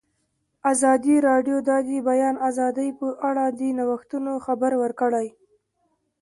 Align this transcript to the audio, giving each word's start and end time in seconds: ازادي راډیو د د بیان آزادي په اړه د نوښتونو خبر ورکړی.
ازادي 0.71 1.15
راډیو 1.29 1.57
د 1.67 1.69
د 1.89 1.89
بیان 2.07 2.35
آزادي 2.49 2.89
په 2.99 3.07
اړه 3.29 3.45
د 3.59 3.61
نوښتونو 3.77 4.31
خبر 4.45 4.71
ورکړی. 4.83 5.27